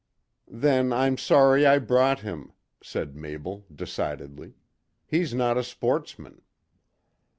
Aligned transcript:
"Then 0.47 0.91
I'm 0.91 1.15
sorry 1.15 1.63
I 1.67 1.77
brought 1.77 2.21
him," 2.21 2.53
said 2.81 3.15
Mabel 3.15 3.67
decidedly. 3.71 4.55
"He's 5.05 5.31
not 5.31 5.59
a 5.59 5.63
sportsman." 5.63 6.41